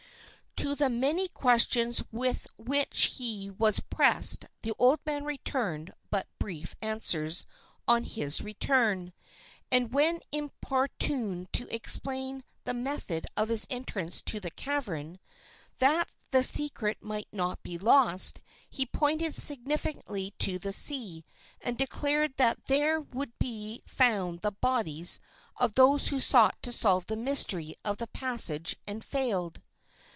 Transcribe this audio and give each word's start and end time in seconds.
To 0.57 0.75
the 0.75 0.89
many 0.89 1.27
questions 1.27 2.03
with 2.11 2.45
which 2.55 3.13
he 3.17 3.49
was 3.49 3.79
pressed 3.79 4.45
the 4.61 4.73
old 4.77 4.99
man 5.07 5.23
returned 5.25 5.91
but 6.11 6.27
brief 6.37 6.75
answers 6.83 7.47
on 7.87 8.03
his 8.03 8.41
return, 8.41 9.11
and 9.71 9.91
when 9.91 10.19
importuned 10.31 11.51
to 11.53 11.73
explain 11.73 12.43
the 12.63 12.75
method 12.75 13.25
of 13.35 13.49
his 13.49 13.65
entrance 13.71 14.21
to 14.23 14.39
the 14.39 14.51
cavern, 14.51 15.17
that 15.79 16.09
the 16.29 16.43
secret 16.43 17.01
might 17.01 17.29
not 17.33 17.63
be 17.63 17.79
lost, 17.79 18.41
he 18.69 18.85
pointed 18.85 19.35
significantly 19.35 20.35
to 20.37 20.59
the 20.59 20.71
sea, 20.73 21.25
and 21.59 21.75
declared 21.75 22.35
that 22.37 22.65
there 22.67 23.01
would 23.01 23.33
be 23.39 23.81
found 23.87 24.41
the 24.41 24.51
bodies 24.51 25.19
of 25.57 25.73
those 25.73 26.09
who 26.09 26.19
sought 26.19 26.61
to 26.61 26.71
solve 26.71 27.07
the 27.07 27.15
mystery 27.15 27.73
of 27.83 27.97
the 27.97 28.07
passage 28.07 28.75
and 28.85 29.03
failed. 29.03 29.59